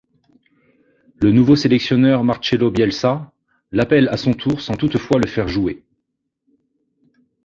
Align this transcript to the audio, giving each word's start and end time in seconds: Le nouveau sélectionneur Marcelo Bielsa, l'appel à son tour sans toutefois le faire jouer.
Le 1.21 1.31
nouveau 1.31 1.55
sélectionneur 1.55 2.23
Marcelo 2.23 2.71
Bielsa, 2.71 3.31
l'appel 3.71 4.07
à 4.09 4.17
son 4.17 4.33
tour 4.33 4.59
sans 4.59 4.73
toutefois 4.73 5.19
le 5.19 5.27
faire 5.27 5.47
jouer. 5.47 5.83